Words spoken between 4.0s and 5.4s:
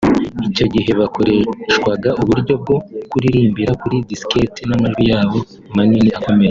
diskette n’amajwi yabo